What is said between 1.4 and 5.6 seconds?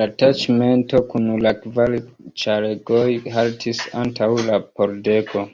la kvar ĉaregoj haltis antaŭ la pordego.